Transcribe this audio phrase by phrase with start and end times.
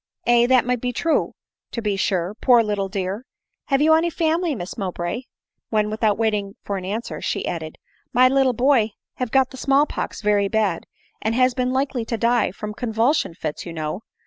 [0.25, 1.35] "Aye, that may be true,
[1.73, 3.23] to be sure, poor little dear!
[3.65, 5.25] Have you any family, Miss Mowbray
[5.69, 7.77] ?"—when, without waiting for an answer, she added,
[8.11, 10.87] "my little boy have got the small pox very bad,
[11.21, 14.01] 'and has been likely to die Drom convulsion fits, you know.